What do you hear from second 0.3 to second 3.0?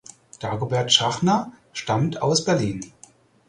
Dagobert Schachner stammt aus Berlin.